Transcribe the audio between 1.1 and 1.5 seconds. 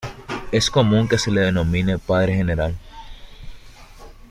se le